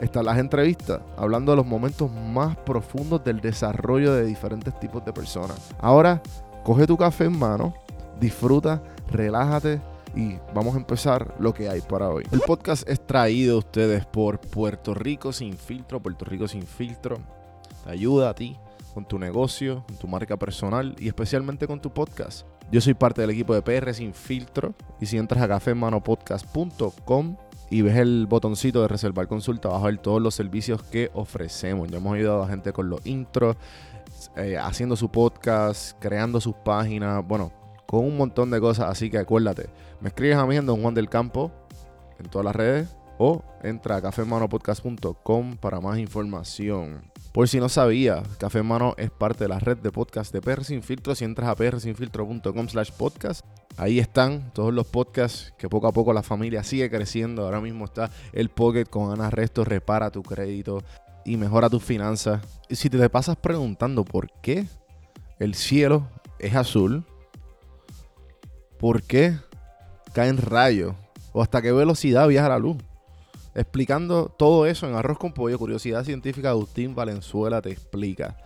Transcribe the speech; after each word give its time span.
están 0.00 0.24
las 0.24 0.38
entrevistas, 0.38 1.00
hablando 1.16 1.52
de 1.52 1.56
los 1.56 1.66
momentos 1.66 2.10
más 2.10 2.56
profundos 2.56 3.24
del 3.24 3.40
desarrollo 3.40 4.14
de 4.14 4.24
diferentes 4.24 4.78
tipos 4.78 5.04
de 5.04 5.12
personas. 5.12 5.74
Ahora, 5.80 6.22
coge 6.64 6.86
tu 6.86 6.96
café 6.96 7.24
en 7.24 7.38
mano, 7.38 7.74
disfruta, 8.20 8.82
relájate 9.10 9.80
y 10.14 10.36
vamos 10.54 10.74
a 10.74 10.78
empezar 10.78 11.34
lo 11.38 11.52
que 11.54 11.68
hay 11.68 11.80
para 11.80 12.08
hoy. 12.08 12.24
El 12.30 12.40
podcast 12.40 12.88
es 12.88 13.04
traído 13.04 13.56
a 13.56 13.58
ustedes 13.58 14.06
por 14.06 14.40
Puerto 14.40 14.94
Rico 14.94 15.32
Sin 15.32 15.56
Filtro. 15.56 16.00
Puerto 16.00 16.24
Rico 16.24 16.48
Sin 16.48 16.62
Filtro 16.62 17.18
te 17.84 17.90
ayuda 17.90 18.30
a 18.30 18.34
ti 18.34 18.56
con 18.94 19.04
tu 19.04 19.18
negocio, 19.18 19.84
con 19.86 19.96
tu 19.96 20.08
marca 20.08 20.36
personal 20.36 20.96
y 20.98 21.08
especialmente 21.08 21.66
con 21.66 21.80
tu 21.80 21.92
podcast. 21.92 22.46
Yo 22.70 22.80
soy 22.80 22.94
parte 22.94 23.20
del 23.20 23.30
equipo 23.30 23.54
de 23.54 23.62
PR 23.62 23.94
Sin 23.94 24.12
Filtro 24.12 24.74
y 25.00 25.06
si 25.06 25.18
entras 25.18 25.42
a 25.42 25.48
cafemanopodcast.com 25.48 27.36
y 27.70 27.82
ves 27.82 27.96
el 27.96 28.26
botoncito 28.26 28.82
de 28.82 28.88
reservar 28.88 29.28
consulta, 29.28 29.68
vas 29.68 29.82
a 29.82 29.86
ver 29.86 29.98
todos 29.98 30.22
los 30.22 30.34
servicios 30.34 30.82
que 30.82 31.10
ofrecemos. 31.14 31.88
Ya 31.88 31.98
hemos 31.98 32.14
ayudado 32.14 32.42
a 32.42 32.48
gente 32.48 32.72
con 32.72 32.88
los 32.88 33.04
intros, 33.06 33.56
eh, 34.36 34.56
haciendo 34.56 34.96
su 34.96 35.10
podcast, 35.10 35.98
creando 36.00 36.40
sus 36.40 36.54
páginas, 36.54 37.26
bueno, 37.26 37.52
con 37.86 38.04
un 38.04 38.16
montón 38.16 38.50
de 38.50 38.60
cosas. 38.60 38.88
Así 38.88 39.10
que 39.10 39.18
acuérdate, 39.18 39.68
me 40.00 40.08
escribes 40.08 40.36
a 40.36 40.46
mí 40.46 40.56
en 40.56 40.66
Don 40.66 40.80
Juan 40.80 40.94
del 40.94 41.08
Campo 41.08 41.52
en 42.18 42.26
todas 42.26 42.44
las 42.44 42.56
redes 42.56 42.88
o 43.18 43.42
entra 43.62 43.96
a 43.96 44.02
cafemanopodcast.com 44.02 45.56
para 45.56 45.80
más 45.80 45.98
información. 45.98 47.07
Por 47.32 47.46
si 47.46 47.60
no 47.60 47.68
sabía, 47.68 48.22
Café 48.38 48.62
Mano 48.62 48.94
es 48.96 49.10
parte 49.10 49.44
de 49.44 49.48
la 49.48 49.58
red 49.58 49.76
de 49.76 49.92
podcast 49.92 50.32
de 50.32 50.40
PR 50.40 50.64
Sin 50.64 50.82
Filtro. 50.82 51.14
Si 51.14 51.24
entras 51.24 51.48
a 51.48 51.54
prsinfiltro.com 51.54 52.68
slash 52.68 52.90
podcast, 52.92 53.44
ahí 53.76 53.98
están 53.98 54.50
todos 54.54 54.72
los 54.72 54.86
podcasts 54.86 55.52
que 55.58 55.68
poco 55.68 55.86
a 55.86 55.92
poco 55.92 56.12
la 56.12 56.22
familia 56.22 56.64
sigue 56.64 56.90
creciendo. 56.90 57.44
Ahora 57.44 57.60
mismo 57.60 57.84
está 57.84 58.10
el 58.32 58.48
Pocket 58.48 58.86
con 58.86 59.12
Ana 59.12 59.30
Resto, 59.30 59.64
repara 59.64 60.10
tu 60.10 60.22
crédito 60.22 60.82
y 61.24 61.36
mejora 61.36 61.68
tus 61.68 61.84
finanzas. 61.84 62.40
Y 62.68 62.76
si 62.76 62.88
te 62.88 63.10
pasas 63.10 63.36
preguntando 63.36 64.04
por 64.04 64.30
qué 64.40 64.66
el 65.38 65.54
cielo 65.54 66.08
es 66.38 66.54
azul, 66.56 67.04
por 68.78 69.02
qué 69.02 69.36
caen 70.14 70.38
rayos 70.38 70.94
o 71.32 71.42
hasta 71.42 71.60
qué 71.60 71.72
velocidad 71.72 72.26
viaja 72.26 72.48
la 72.48 72.58
luz 72.58 72.78
explicando 73.58 74.28
todo 74.28 74.66
eso 74.66 74.88
en 74.88 74.94
Arroz 74.94 75.18
con 75.18 75.32
Pollo, 75.32 75.58
Curiosidad 75.58 76.04
Científica, 76.04 76.50
Agustín 76.50 76.94
Valenzuela 76.94 77.60
te 77.60 77.70
explica. 77.70 78.36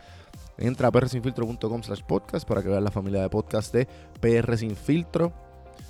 Entra 0.56 0.88
a 0.88 0.90
prsinfiltro.com 0.90 1.82
slash 1.82 2.02
podcast 2.02 2.48
para 2.48 2.62
que 2.62 2.68
veas 2.68 2.82
la 2.82 2.90
familia 2.90 3.20
de 3.20 3.28
podcast 3.28 3.74
de 3.74 3.86
PR 4.20 4.56
Sin 4.56 4.74
Filtro 4.74 5.32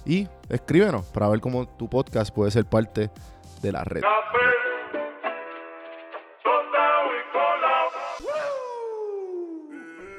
y 0.04 0.26
escríbenos 0.48 1.06
para 1.06 1.28
ver 1.28 1.40
cómo 1.40 1.68
tu 1.68 1.88
podcast 1.88 2.34
puede 2.34 2.50
ser 2.50 2.64
parte 2.64 3.10
de 3.62 3.72
la 3.72 3.84
red. 3.84 4.02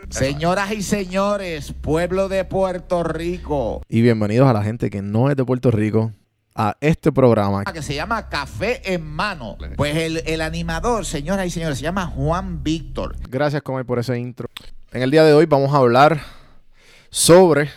Señoras 0.09 0.71
y 0.71 0.83
señores, 0.83 1.73
pueblo 1.73 2.29
de 2.29 2.45
Puerto 2.45 3.03
Rico. 3.03 3.81
Y 3.89 4.01
bienvenidos 4.01 4.47
a 4.47 4.53
la 4.53 4.63
gente 4.63 4.89
que 4.89 5.01
no 5.01 5.29
es 5.29 5.35
de 5.35 5.43
Puerto 5.43 5.71
Rico, 5.71 6.11
a 6.55 6.77
este 6.79 7.11
programa. 7.11 7.63
Que 7.65 7.81
se 7.81 7.95
llama 7.95 8.29
Café 8.29 8.93
en 8.93 9.05
Mano. 9.05 9.57
Pues 9.75 9.95
el, 10.25 10.41
animador, 10.41 11.05
señoras 11.05 11.47
y 11.47 11.49
señores, 11.49 11.77
se 11.77 11.83
llama 11.83 12.05
Juan 12.07 12.63
Víctor. 12.63 13.15
Gracias, 13.29 13.61
Comer, 13.61 13.85
por 13.85 13.99
ese 13.99 14.17
intro. 14.19 14.47
En 14.91 15.01
el 15.01 15.11
día 15.11 15.23
de 15.23 15.33
hoy 15.33 15.45
vamos 15.45 15.73
a 15.73 15.77
hablar 15.77 16.21
sobre 17.09 17.69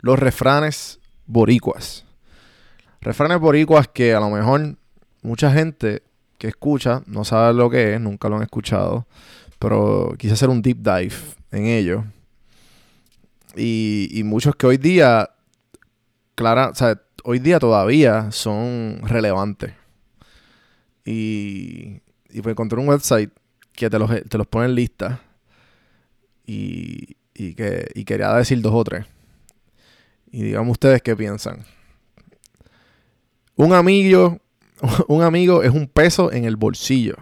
los 0.00 0.18
refranes 0.18 0.98
boricuas. 1.26 2.04
Refranes 3.00 3.38
boricuas 3.40 3.88
que 3.88 4.14
a 4.14 4.20
lo 4.20 4.30
mejor 4.30 4.76
mucha 5.22 5.52
gente 5.52 6.02
que 6.38 6.48
escucha 6.48 7.02
no 7.06 7.24
sabe 7.24 7.54
lo 7.54 7.68
que 7.68 7.94
es, 7.94 8.00
nunca 8.00 8.28
lo 8.28 8.36
han 8.36 8.42
escuchado, 8.42 9.06
pero 9.58 10.14
quise 10.18 10.34
hacer 10.34 10.48
un 10.48 10.62
deep 10.62 10.78
dive 10.78 11.14
en 11.50 11.66
ello. 11.66 12.04
Y, 13.56 14.08
y 14.12 14.22
muchos 14.22 14.56
que 14.56 14.66
hoy 14.66 14.78
día, 14.78 15.30
clara, 16.34 16.70
o 16.70 16.74
sea, 16.74 16.98
hoy 17.24 17.38
día 17.38 17.58
todavía 17.58 18.30
son 18.32 19.00
relevantes. 19.02 19.72
Y, 21.04 22.00
y 22.30 22.42
pues 22.42 22.52
encontré 22.52 22.78
un 22.78 22.88
website 22.88 23.30
que 23.72 23.88
te 23.88 23.98
los, 23.98 24.10
te 24.28 24.38
los 24.38 24.46
pone 24.46 24.66
en 24.66 24.74
lista. 24.74 25.20
Y, 26.46 27.16
y, 27.34 27.54
que, 27.54 27.90
y 27.94 28.04
quería 28.04 28.32
decir 28.34 28.60
dos 28.60 28.72
o 28.74 28.84
tres. 28.84 29.06
Y 30.30 30.42
digamos 30.42 30.72
ustedes 30.72 31.02
qué 31.02 31.16
piensan. 31.16 31.64
Un 33.56 33.72
amigo, 33.72 34.40
un 35.08 35.22
amigo 35.22 35.62
es 35.62 35.70
un 35.70 35.86
peso 35.86 36.32
en 36.32 36.44
el 36.44 36.56
bolsillo. 36.56 37.16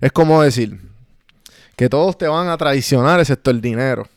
Es 0.00 0.12
como 0.12 0.42
decir 0.42 0.80
que 1.76 1.88
todos 1.88 2.16
te 2.16 2.26
van 2.26 2.48
a 2.48 2.56
traicionar 2.56 3.20
excepto 3.20 3.50
el 3.50 3.60
dinero 3.60 4.08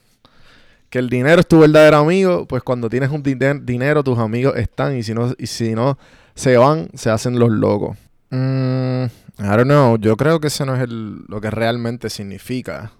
que 0.94 1.00
el 1.00 1.10
dinero 1.10 1.40
es 1.40 1.48
tu 1.48 1.58
verdadero 1.58 1.98
amigo, 1.98 2.46
pues 2.46 2.62
cuando 2.62 2.88
tienes 2.88 3.10
un 3.10 3.24
dinero, 3.24 4.04
tus 4.04 4.20
amigos 4.20 4.56
están 4.58 4.96
y 4.96 5.02
si 5.02 5.16
no, 5.16 5.34
y 5.40 5.48
si 5.48 5.74
no 5.74 5.98
se 6.36 6.56
van, 6.56 6.88
se 6.94 7.10
hacen 7.10 7.40
los 7.40 7.50
locos. 7.50 7.98
Mm, 8.30 9.06
I 9.40 9.48
don't 9.58 9.64
know, 9.64 9.98
yo 9.98 10.16
creo 10.16 10.40
que 10.40 10.50
eso 10.50 10.68
no 10.68 10.76
es 10.76 10.88
lo 10.88 11.42
que 11.42 11.50
realmente 11.50 12.12
significa. 12.12 12.92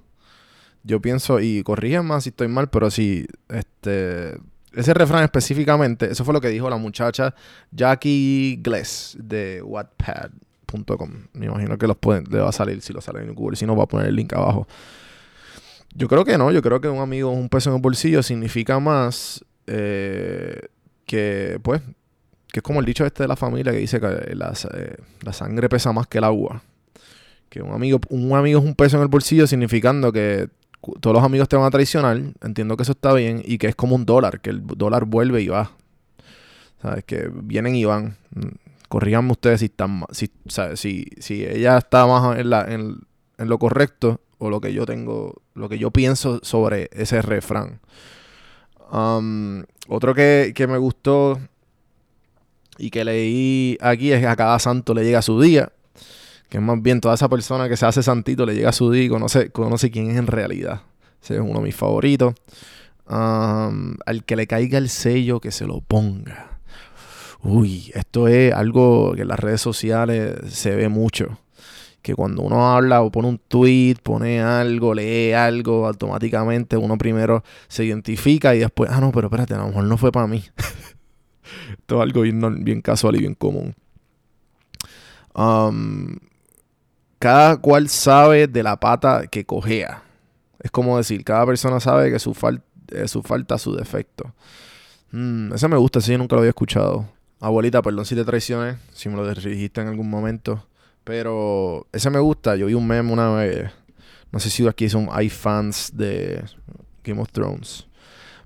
Yo 0.82 1.04
pienso, 1.04 1.40
y 1.40 1.62
corrigen 1.62 2.04
más 2.04 2.24
si 2.24 2.30
estoy 2.30 2.48
mal, 2.48 2.68
pero 2.68 2.90
si 2.90 3.28
este, 3.48 4.40
ese 4.74 4.94
refrán 4.96 5.24
específicamente, 5.24 6.12
eso 6.12 6.26
fue 6.26 6.34
lo 6.34 6.42
que 6.42 6.48
dijo 6.48 6.72
la 6.72 6.78
muchacha 6.78 7.36
Jackie 7.70 8.60
Gless 8.64 9.18
de 9.20 9.62
Wattpad.com. 9.62 11.12
Me 11.34 11.46
imagino 11.46 11.78
que 11.78 11.86
los 11.86 11.98
pueden, 11.98 12.24
le 12.32 12.40
va 12.40 12.50
a 12.50 12.54
salir 12.54 12.82
si 12.82 12.92
lo 12.92 13.02
sale 13.02 13.22
en 13.22 13.36
Google, 13.36 13.56
si 13.56 13.68
no 13.68 13.76
va 13.76 13.84
a 13.84 13.88
poner 13.88 14.08
el 14.08 14.16
link 14.16 14.34
abajo. 14.34 14.68
Yo 15.96 16.08
creo 16.08 16.26
que 16.26 16.38
no, 16.38 16.52
yo 16.52 16.62
creo 16.62 16.82
que 16.82 16.88
un 16.88 17.00
amigo 17.00 17.32
un 17.32 17.50
peso 17.50 17.70
en 17.70 17.76
el 17.76 17.82
bolsillo 17.82 18.24
significa 18.24 18.80
más 18.80 19.44
eh, 19.68 20.60
que, 21.06 21.60
pues, 21.62 21.82
que 22.52 22.60
es 22.60 22.64
como 22.64 22.80
el 22.80 22.86
dicho 22.86 23.06
este 23.06 23.24
de 23.24 23.28
la 23.28 23.36
familia 23.36 23.72
que 23.72 23.80
dice 23.80 24.00
que 24.00 24.36
la, 24.36 24.54
eh, 24.74 24.96
la, 25.22 25.34
sangre 25.34 25.70
pesa 25.70 25.92
más 25.92 26.08
que 26.08 26.18
el 26.18 26.24
agua. 26.24 26.62
Que 27.50 27.62
un 27.62 27.74
amigo, 27.74 28.00
un 28.10 28.36
amigo 28.36 28.60
es 28.60 28.66
un 28.66 28.76
peso 28.76 28.98
en 28.98 29.04
el 29.04 29.10
bolsillo 29.10 29.46
significando 29.48 30.12
que 30.12 30.50
todos 31.00 31.14
los 31.14 31.24
amigos 31.24 31.48
te 31.48 31.56
van 31.56 31.66
a 31.66 31.72
traicionar, 31.72 32.20
entiendo 32.42 32.76
que 32.76 32.84
eso 32.84 32.92
está 32.92 33.14
bien, 33.14 33.42
y 33.46 33.58
que 33.58 33.68
es 33.68 33.76
como 33.76 33.96
un 33.96 34.06
dólar, 34.06 34.42
que 34.42 34.50
el 34.50 34.66
dólar 34.66 35.06
vuelve 35.06 35.42
y 35.42 35.48
va. 35.48 35.72
¿Sabes? 36.82 37.04
Que 37.06 37.30
vienen 37.32 37.76
y 37.76 37.86
van. 37.86 38.18
Corríganme 38.90 39.32
ustedes 39.32 39.62
si 39.62 39.66
están 39.68 40.04
si, 40.12 40.30
si, 40.76 41.06
si 41.20 41.46
ella 41.46 41.78
está 41.78 42.06
más 42.06 42.38
en, 42.38 42.50
la, 42.50 42.72
en, 42.72 42.98
en 43.38 43.50
lo 43.50 43.58
correcto 43.58 44.20
o 44.44 44.50
lo 44.50 44.60
que 44.60 44.74
yo 44.74 44.86
tengo, 44.86 45.42
lo 45.54 45.70
que 45.70 45.78
yo 45.80 45.92
pienso 45.92 46.40
sobre 46.44 46.90
ese 46.92 47.22
refrán. 47.22 47.80
Um, 48.92 49.64
otro 49.88 50.14
que, 50.14 50.54
me 50.68 50.78
gustó 50.78 51.40
y 52.78 52.90
que 52.90 53.06
leí 53.06 53.78
aquí 53.80 54.12
es 54.12 54.20
que 54.20 54.28
a 54.28 54.36
cada 54.36 54.60
santo 54.60 54.94
le 54.94 55.06
llega 55.06 55.22
su 55.22 55.40
día. 55.40 55.72
Que 56.50 56.60
más 56.60 56.82
bien 56.82 57.00
toda 57.00 57.16
esa 57.16 57.30
persona 57.30 57.70
que 57.70 57.78
se 57.78 57.86
hace 57.86 58.04
santito 58.04 58.46
le 58.46 58.54
llega 58.54 58.74
su 58.74 58.92
día 58.92 59.04
y 59.04 59.10
conoce, 59.10 59.50
conoce 59.50 59.90
quién 59.90 60.12
es 60.12 60.18
en 60.18 60.28
realidad. 60.28 60.82
Ese 61.24 61.36
es 61.36 61.42
uno 61.42 61.60
de 61.60 61.66
mis 61.66 61.76
favoritos. 61.76 62.34
Um, 63.10 63.96
al 64.06 64.26
que 64.26 64.36
le 64.36 64.46
caiga 64.46 64.78
el 64.78 64.90
sello, 64.90 65.40
que 65.40 65.52
se 65.52 65.66
lo 65.66 65.80
ponga. 65.80 66.60
Uy, 67.42 67.92
esto 67.94 68.28
es 68.28 68.54
algo 68.54 69.14
que 69.16 69.22
en 69.22 69.30
las 69.30 69.40
redes 69.40 69.62
sociales 69.62 70.36
se 70.50 70.76
ve 70.76 70.90
mucho 70.90 71.40
que 72.04 72.14
cuando 72.14 72.44
uno 72.44 72.76
habla 72.76 73.02
o 73.02 73.10
pone 73.10 73.30
un 73.30 73.40
tweet, 73.40 73.96
pone 74.04 74.42
algo, 74.42 74.94
lee 74.94 75.32
algo, 75.32 75.88
automáticamente 75.88 76.76
uno 76.76 76.98
primero 76.98 77.44
se 77.70 77.86
identifica 77.86 78.54
y 78.54 78.60
después, 78.60 78.92
ah, 78.92 79.00
no, 79.00 79.12
pero 79.14 79.28
espérate, 79.28 79.54
a 79.54 79.60
lo 79.60 79.68
mejor 79.68 79.86
no 79.86 79.98
fue 79.98 80.12
para 80.12 80.28
mí. 80.28 80.44
Esto 81.80 81.96
es 81.96 82.02
algo 82.02 82.22
bien, 82.22 82.82
casual 82.82 83.16
y 83.16 83.20
bien 83.20 83.36
común. 83.36 83.74
Um, 85.34 86.18
cada 87.20 87.58
cual 87.58 87.88
sabe 87.88 88.48
de 88.48 88.64
la 88.64 88.78
pata 88.78 89.28
que 89.28 89.46
cojea. 89.46 90.04
Es 90.60 90.72
como 90.72 90.98
decir, 90.98 91.24
cada 91.24 91.46
persona 91.46 91.80
sabe 91.80 92.12
que 92.12 92.20
su, 92.20 92.36
su 93.06 93.24
falta, 93.24 93.58
su 93.58 93.76
defecto. 93.76 94.34
Mm, 95.12 95.54
ese 95.54 95.70
me 95.70 95.78
gusta, 95.78 96.00
ese 96.00 96.12
yo 96.12 96.18
nunca 96.18 96.36
lo 96.36 96.42
había 96.42 96.50
escuchado. 96.50 97.08
Abuelita, 97.40 97.82
perdón 97.82 98.06
si 98.06 98.16
te 98.16 98.26
traicioné, 98.26 98.78
si 98.92 99.08
me 99.08 99.16
lo 99.16 99.34
dijiste 99.34 99.80
en 99.80 99.88
algún 99.88 100.10
momento 100.10 100.66
Pero 101.04 101.88
ese 101.92 102.10
me 102.10 102.20
gusta. 102.20 102.56
Yo 102.56 102.68
vi 102.68 102.74
un 102.74 102.88
meme 102.88 103.12
una 103.12 103.32
vez. 103.32 103.72
No 104.32 104.40
sé 104.40 104.50
si 104.50 104.66
aquí 104.68 104.90
son, 104.90 105.10
hay 105.12 105.30
fans 105.30 105.92
de 105.94 106.44
Game 107.04 107.22
of 107.22 107.32
Thrones. 107.32 107.88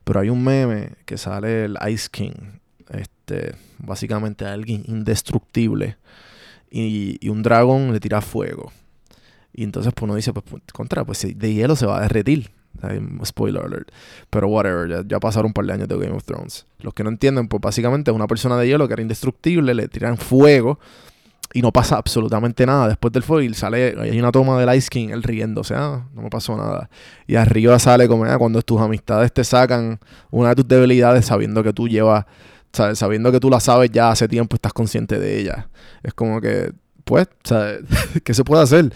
Pero 0.04 0.19
hay 0.19 0.30
un 0.30 0.44
meme 0.44 0.92
que 1.06 1.18
sale 1.18 1.65
el 1.65 1.77
Ice 1.89 2.09
King. 2.12 2.59
Este, 2.89 3.56
básicamente 3.77 4.45
alguien 4.45 4.83
indestructible. 4.88 5.98
Y, 6.69 7.27
un 7.30 7.44
dragón 7.44 7.94
le 7.94 8.00
tira 8.00 8.21
fuego. 8.21 8.71
Y 9.54 9.63
entonces 9.63 9.94
pues 9.94 10.04
uno 10.04 10.15
dice, 10.15 10.33
pues 10.33 10.45
contra, 10.74 11.06
pues 11.06 11.25
de 11.36 11.54
hielo 11.54 11.75
se 11.75 11.86
va 11.86 12.00
a 12.00 12.01
derretir. 12.01 12.51
Spoiler 13.25 13.63
alert. 13.63 13.92
Pero 14.30 14.48
whatever, 14.48 15.07
ya, 15.07 15.19
pasaron 15.19 15.48
un 15.48 15.54
par 15.54 15.65
de 15.65 15.74
años 15.74 15.88
de 15.88 15.98
Game 15.98 16.15
of 16.15 16.24
Thrones. 16.24 16.65
Los 16.80 16.94
que 16.94 17.04
no 17.04 17.09
entienden, 17.09 17.48
pues 17.48 17.62
básicamente 17.62 18.12
es 18.12 18.15
una 18.15 18.27
persona 18.27 18.57
de 18.57 18.68
hielo 18.68 18.88
que 18.88 18.94
era 18.94 19.01
indestructible, 19.01 19.74
le 19.74 19.88
tiran 19.88 20.18
fuego 20.18 20.80
y 21.54 21.62
no 21.62 21.72
pasa 21.72 21.98
absolutamente 21.98 22.66
nada 22.66 22.88
después 22.88 23.12
del 23.14 23.24
y 23.44 23.54
sale, 23.54 23.96
hay 24.00 24.20
una 24.20 24.32
toma 24.32 24.60
del 24.60 24.76
Ice 24.78 24.90
King, 24.90 25.10
él 25.10 25.24
sea, 25.64 25.78
ah, 25.80 26.08
no 26.14 26.22
me 26.22 26.30
pasó 26.30 26.58
nada. 26.58 26.90
Y 27.26 27.36
arriba 27.36 27.80
sale 27.80 28.08
como 28.08 28.26
ah, 28.26 28.38
cuando 28.38 28.62
tus 28.62 28.80
amistades 28.80 29.32
te 29.32 29.44
sacan 29.44 30.00
una 30.32 30.50
de 30.50 30.56
tus 30.56 30.68
debilidades 30.68 31.26
sabiendo 31.26 31.64
que 31.64 31.74
tú 31.74 31.88
llevas, 31.88 32.26
sabiendo 32.94 33.32
que 33.32 33.40
tú 33.40 33.50
la 33.50 33.60
sabes 33.60 33.92
ya 33.92 34.12
hace 34.12 34.28
tiempo, 34.28 34.56
estás 34.56 34.74
consciente 34.74 35.20
de 35.20 35.40
ella. 35.40 35.70
Es 36.04 36.14
como 36.14 36.42
que 36.42 36.72
pues, 37.08 37.28
¿qué 38.24 38.34
se 38.34 38.44
puede 38.44 38.62
hacer? 38.62 38.94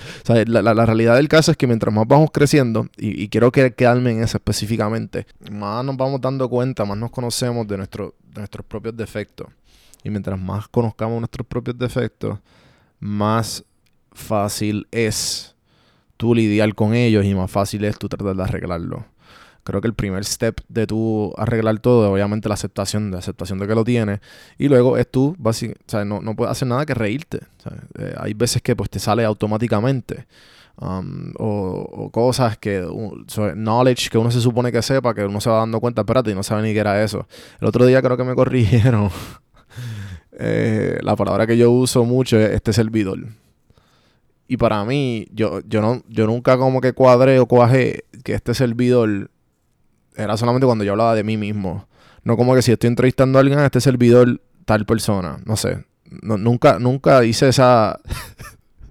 la, 0.48 0.86
realidad 0.86 1.16
del 1.16 1.30
caso 1.30 1.52
es 1.52 1.58
que 1.58 1.66
mientras 1.66 1.94
más 1.96 2.06
vamos 2.08 2.30
creciendo, 2.32 2.88
y, 2.98 3.30
quiero 3.30 3.52
que, 3.52 3.74
quedarme 3.74 4.12
en 4.12 4.24
eso 4.24 4.38
específicamente, 4.38 5.26
más 5.50 5.84
nos 5.86 5.96
vamos 5.96 6.20
dando 6.22 6.50
cuenta, 6.50 6.84
más 6.86 6.98
nos 6.98 7.10
conocemos 7.10 7.66
de, 7.68 7.78
nuestro, 7.78 8.16
de 8.28 8.42
nuestros 8.42 8.66
propios 8.66 8.96
defectos. 8.98 9.48
Y 10.04 10.10
mientras 10.10 10.40
más 10.40 10.68
conozcamos 10.68 11.20
nuestros 11.20 11.46
propios 11.46 11.78
defectos, 11.78 12.40
más 13.00 13.64
fácil 14.12 14.88
es 14.92 15.56
tú 16.18 16.36
lidiar 16.36 16.74
con 16.76 16.94
ellos 16.94 17.26
y 17.26 17.34
más 17.34 17.50
fácil 17.50 17.84
es 17.86 17.98
tú 17.98 18.10
tratar 18.10 18.36
de 18.36 18.44
arreglarlo 18.44 19.06
creo 19.64 19.82
que 19.82 19.88
el 19.88 19.94
primer 19.94 20.26
step 20.26 20.62
de 20.68 20.88
tú 20.88 21.34
arreglar 21.38 21.80
todo 21.80 22.06
es 22.06 22.12
obviamente 22.12 22.50
la 22.50 22.56
aceptación, 22.56 23.12
de 23.12 23.18
aceptación 23.18 23.60
de 23.60 23.68
que 23.68 23.76
lo 23.76 23.84
tienes. 23.84 24.20
Y 24.58 24.68
luego 24.68 24.98
es 24.98 25.10
tú, 25.10 25.36
no, 26.06 26.22
no 26.22 26.36
puedes 26.36 26.52
hacer 26.52 26.68
nada 26.68 26.86
que 26.86 26.94
reírte. 26.94 27.40
Eh, 27.98 28.16
hay 28.18 28.34
veces 28.34 28.62
que 28.62 28.76
pues 28.76 28.90
te 28.90 29.00
sale 29.00 29.24
automáticamente. 29.26 30.26
Um, 30.78 31.34
o, 31.38 32.10
cosas 32.12 32.58
que, 32.58 32.84
knowledge 33.56 34.10
que 34.10 34.18
uno 34.18 34.32
se 34.32 34.42
supone 34.42 34.72
que 34.72 34.82
sepa, 34.82 35.14
que 35.14 35.26
uno 35.26 35.40
se 35.40 35.50
va 35.50 35.58
dando 35.58 35.80
cuenta, 35.80 36.02
espérate, 36.02 36.32
y 36.32 36.34
no 36.34 36.42
sabe 36.42 36.64
ni 36.64 36.74
qué 36.74 36.80
era 36.80 37.04
eso. 37.04 37.28
El 37.60 37.68
otro 37.68 37.86
día 37.86 38.02
creo 38.02 38.18
que 38.18 38.24
me 38.24 38.34
corrigieron. 38.36 39.12
Eh, 40.44 40.98
la 41.04 41.16
palabra 41.16 41.46
que 41.46 41.56
yo 41.56 41.70
uso 41.70 42.04
mucho 42.04 42.40
es 42.40 42.50
este 42.50 42.74
servidor. 42.74 43.20
Y 44.48 44.58
para 44.58 44.84
mí, 44.84 45.28
yo, 45.32 45.62
yo, 45.68 45.82
no, 45.82 46.02
yo 46.10 46.26
nunca 46.26 46.58
como 46.58 46.82
que 46.82 46.94
cuadré 46.94 47.40
o 47.40 47.46
cuajé 47.46 48.06
que 48.24 48.34
este 48.34 48.56
servidor 48.56 49.30
era 50.16 50.38
solamente 50.38 50.66
cuando 50.66 50.84
yo 50.84 50.94
hablaba 50.94 51.14
de 51.14 51.24
mí 51.24 51.38
mismo. 51.38 51.88
No 52.24 52.38
como 52.38 52.56
que 52.56 52.64
si 52.64 52.72
estoy 52.72 52.88
entrevistando 52.88 53.38
a 53.38 53.42
alguien 53.42 53.60
este 53.60 53.82
servidor, 53.82 54.42
tal 54.66 54.88
persona. 54.88 55.40
No 55.46 55.56
sé. 55.56 55.86
nunca, 56.10 56.80
nunca 56.80 57.24
hice 57.24 57.48
esa. 57.48 58.00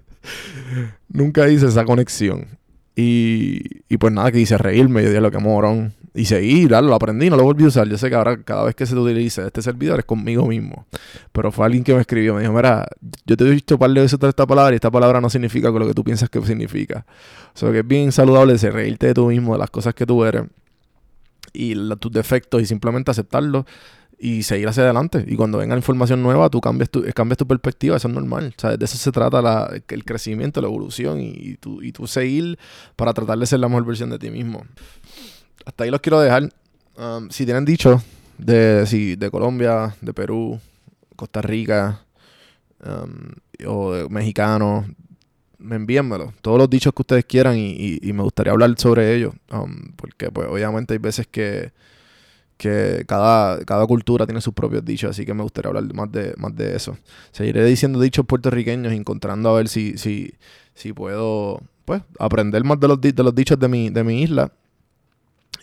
nunca 1.09 1.49
hice 1.49 1.67
esa 1.67 1.83
conexión. 1.83 2.47
Y, 2.95 3.83
y 3.87 3.97
pues 3.97 4.13
nada, 4.13 4.31
que 4.31 4.39
hice 4.39 4.57
reírme. 4.57 5.03
Yo 5.03 5.09
dije 5.09 5.21
lo 5.21 5.31
que 5.31 5.39
morón. 5.39 5.93
Y 6.13 6.25
seguí, 6.25 6.67
lo 6.67 6.93
aprendí, 6.93 7.29
no 7.29 7.37
lo 7.37 7.43
volví 7.43 7.63
a 7.63 7.67
usar. 7.67 7.87
Yo 7.87 7.97
sé 7.97 8.09
que 8.09 8.15
ahora 8.15 8.43
cada 8.43 8.65
vez 8.65 8.75
que 8.75 8.85
se 8.85 8.95
utilice 8.95 9.45
este 9.45 9.61
servidor 9.61 9.99
es 9.99 10.05
conmigo 10.05 10.45
mismo. 10.45 10.85
Pero 11.31 11.53
fue 11.53 11.65
alguien 11.65 11.85
que 11.85 11.93
me 11.93 12.01
escribió, 12.01 12.35
me 12.35 12.41
dijo, 12.41 12.51
mira, 12.51 12.85
yo 13.25 13.37
te 13.37 13.45
he 13.45 13.51
dicho 13.51 13.75
un 13.75 13.79
par 13.79 13.91
de 13.91 14.01
veces 14.01 14.19
esta 14.21 14.45
palabra 14.45 14.73
y 14.73 14.75
esta 14.75 14.91
palabra 14.91 15.21
no 15.21 15.29
significa 15.29 15.69
lo 15.69 15.87
que 15.87 15.93
tú 15.93 16.03
piensas 16.03 16.29
que 16.29 16.41
significa. 16.41 17.05
O 17.55 17.57
sea 17.57 17.71
que 17.71 17.79
es 17.79 17.87
bien 17.87 18.11
saludable 18.11 18.55
de 18.55 18.71
reírte 18.71 19.07
de 19.07 19.13
tú 19.13 19.27
mismo, 19.27 19.53
de 19.53 19.59
las 19.59 19.69
cosas 19.69 19.93
que 19.93 20.05
tú 20.05 20.25
eres 20.25 20.43
y 21.53 21.75
tus 21.97 22.11
defectos 22.11 22.61
y 22.61 22.65
simplemente 22.65 23.11
aceptarlos 23.11 23.65
y 24.23 24.43
seguir 24.43 24.67
hacia 24.67 24.83
adelante. 24.83 25.25
Y 25.27 25.35
cuando 25.35 25.57
venga 25.57 25.75
información 25.75 26.21
nueva, 26.21 26.47
tú 26.51 26.61
cambias 26.61 26.91
tu, 26.91 27.03
cambias 27.15 27.39
tu 27.39 27.47
perspectiva, 27.47 27.97
eso 27.97 28.07
es 28.07 28.13
normal. 28.13 28.53
O 28.55 28.61
sea, 28.61 28.77
de 28.77 28.85
eso 28.85 28.95
se 28.95 29.11
trata 29.11 29.41
la, 29.41 29.73
el 29.87 30.05
crecimiento, 30.05 30.61
la 30.61 30.67
evolución 30.67 31.19
y, 31.19 31.29
y, 31.29 31.57
tú, 31.57 31.81
y 31.81 31.91
tú 31.91 32.05
seguir 32.05 32.59
para 32.95 33.15
tratar 33.15 33.39
de 33.39 33.47
ser 33.47 33.59
la 33.59 33.67
mejor 33.67 33.83
versión 33.83 34.11
de 34.11 34.19
ti 34.19 34.29
mismo. 34.29 34.63
Hasta 35.65 35.85
ahí 35.85 35.89
los 35.89 36.01
quiero 36.01 36.21
dejar. 36.21 36.53
Um, 36.97 37.31
si 37.31 37.45
tienen 37.45 37.65
dicho 37.65 38.03
de, 38.37 38.85
si, 38.85 39.15
de 39.15 39.31
Colombia, 39.31 39.95
de 40.01 40.13
Perú, 40.13 40.59
Costa 41.15 41.41
Rica 41.41 42.05
um, 42.85 43.31
o 43.65 43.93
de 43.93 44.07
mexicanos, 44.07 44.85
envíenmelo. 45.59 46.31
Todos 46.41 46.59
los 46.59 46.69
dichos 46.69 46.93
que 46.93 47.01
ustedes 47.01 47.25
quieran 47.25 47.55
y, 47.57 47.99
me 48.13 48.21
gustaría 48.21 48.53
hablar 48.53 48.71
sobre 48.77 49.15
ellos. 49.15 49.33
Um, 49.51 49.93
porque 49.95 50.29
pues 50.29 50.47
obviamente 50.47 50.93
hay 50.93 50.99
veces 50.99 51.25
que, 51.25 51.71
que 52.61 53.05
cada, 53.07 53.65
cada 53.65 53.87
cultura 53.87 54.27
tiene 54.27 54.39
sus 54.39 54.53
propios 54.53 54.85
dichos, 54.85 55.09
así 55.09 55.25
que 55.25 55.33
me 55.33 55.41
gustaría 55.41 55.69
hablar 55.69 55.91
más 55.95 56.11
de, 56.11 56.35
más 56.37 56.55
de 56.55 56.75
eso. 56.75 56.95
Seguiré 57.31 57.65
diciendo 57.65 57.99
dichos 57.99 58.23
puertorriqueños, 58.23 58.93
encontrando 58.93 59.49
a 59.49 59.53
ver 59.53 59.67
si, 59.67 59.97
si, 59.97 60.35
si 60.75 60.93
puedo 60.93 61.59
pues 61.85 62.03
aprender 62.19 62.63
más 62.63 62.79
de 62.79 62.87
los, 62.87 63.01
de 63.01 63.23
los 63.23 63.33
dichos 63.33 63.57
de 63.57 63.67
mi, 63.67 63.89
de 63.89 64.03
mi 64.03 64.21
isla 64.21 64.51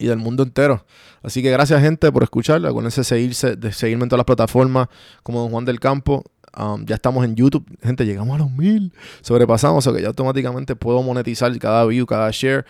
y 0.00 0.06
del 0.06 0.18
mundo 0.18 0.42
entero. 0.42 0.84
Así 1.22 1.40
que 1.40 1.52
gracias 1.52 1.80
gente 1.80 2.10
por 2.10 2.24
escucharlo. 2.24 2.68
Acuérdense 2.68 3.04
seguirse, 3.04 3.54
de 3.54 3.72
seguirme 3.72 4.02
en 4.02 4.08
todas 4.08 4.18
las 4.18 4.26
plataformas 4.26 4.88
como 5.22 5.38
Don 5.42 5.50
Juan 5.50 5.64
del 5.64 5.78
Campo. 5.78 6.24
Um, 6.58 6.84
ya 6.84 6.96
estamos 6.96 7.24
en 7.24 7.36
YouTube. 7.36 7.64
Gente, 7.80 8.06
llegamos 8.06 8.34
a 8.34 8.38
los 8.38 8.50
mil. 8.50 8.92
Sobrepasamos, 9.20 9.86
o 9.86 9.94
que 9.94 10.02
ya 10.02 10.08
automáticamente 10.08 10.74
puedo 10.74 11.00
monetizar 11.04 11.56
cada 11.60 11.84
view, 11.86 12.06
cada 12.06 12.28
share. 12.32 12.66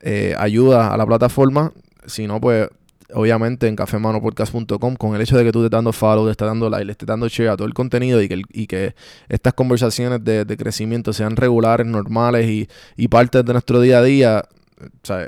Eh, 0.00 0.34
ayuda 0.36 0.92
a 0.92 0.96
la 0.96 1.06
plataforma. 1.06 1.72
Si 2.04 2.26
no, 2.26 2.40
pues 2.40 2.68
obviamente 3.14 3.68
en 3.68 3.76
cafemanopodcast.com 3.76 4.96
con 4.96 5.14
el 5.14 5.22
hecho 5.22 5.36
de 5.36 5.44
que 5.44 5.52
tú 5.52 5.60
te 5.60 5.66
estás 5.66 5.78
dando 5.78 5.92
follow, 5.92 6.26
te 6.26 6.32
estás 6.32 6.48
dando 6.48 6.68
like, 6.68 6.84
le 6.84 6.92
estés 6.92 7.06
dando 7.06 7.28
share 7.28 7.50
a 7.50 7.56
todo 7.56 7.66
el 7.66 7.74
contenido 7.74 8.20
y 8.22 8.28
que, 8.28 8.42
y 8.52 8.66
que 8.66 8.94
estas 9.28 9.54
conversaciones 9.54 10.22
de, 10.24 10.56
crecimiento 10.58 11.12
sean 11.12 11.36
regulares, 11.36 11.86
normales 11.86 12.46
y, 12.48 12.68
y 12.96 13.08
partes 13.08 13.44
de 13.44 13.52
nuestro 13.52 13.80
día 13.80 13.98
a 13.98 14.02
día, 14.02 14.44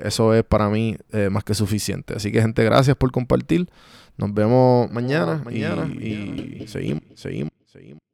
eso 0.03 0.35
es 0.35 0.45
para 0.45 0.69
mí 0.69 0.97
eh, 1.13 1.29
más 1.31 1.45
que 1.45 1.55
suficiente. 1.55 2.15
Así 2.15 2.31
que 2.33 2.41
gente, 2.41 2.65
gracias 2.65 2.97
por 2.97 3.11
compartir. 3.13 3.69
Nos 4.17 4.35
vemos 4.35 4.91
mañana, 4.91 5.41
mañana 5.45 5.87
y, 5.87 6.65
seguimos, 6.67 7.03
seguimos, 7.15 7.53
seguimos. 7.67 8.10